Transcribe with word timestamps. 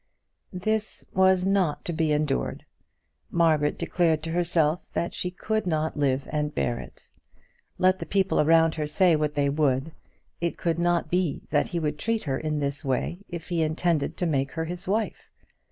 This 0.51 1.05
was 1.13 1.45
not 1.45 1.85
to 1.85 1.93
be 1.93 2.11
endured. 2.11 2.65
Margaret 3.29 3.77
declared 3.77 4.23
to 4.23 4.31
herself 4.31 4.81
that 4.93 5.13
she 5.13 5.29
could 5.29 5.67
not 5.67 5.95
live 5.95 6.27
and 6.31 6.55
bear 6.55 6.79
it. 6.79 7.03
Let 7.77 7.99
the 7.99 8.07
people 8.07 8.39
around 8.39 8.73
her 8.73 8.87
say 8.87 9.15
what 9.15 9.35
they 9.35 9.47
would, 9.47 9.91
it 10.39 10.57
could 10.57 10.79
not 10.79 11.11
be 11.11 11.43
that 11.51 11.67
he 11.67 11.77
would 11.77 11.99
treat 11.99 12.23
her 12.23 12.39
in 12.39 12.59
this 12.59 12.83
way 12.83 13.19
if 13.29 13.49
he 13.49 13.61
intended 13.61 14.17
to 14.17 14.25
make 14.25 14.49
her 14.53 14.65
his 14.65 14.87
wife. 14.87 15.29